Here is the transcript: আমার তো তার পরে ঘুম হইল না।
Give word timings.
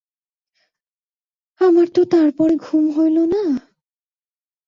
আমার 1.61 1.87
তো 1.95 2.01
তার 2.05 2.29
পরে 2.37 2.55
ঘুম 2.57 2.85
হইল 2.97 3.17
না। 3.25 3.43